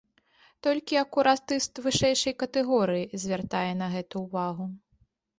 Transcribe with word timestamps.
Толькі 0.67 0.95
акуратыст 1.01 1.71
вышэйшай 1.83 2.33
катэгорыі 2.43 3.05
звяртае 3.25 3.71
на 3.83 3.91
гэта 3.97 4.13
ўвагу. 4.23 4.65